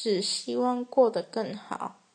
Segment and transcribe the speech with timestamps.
[0.00, 2.07] 只希望过得更好。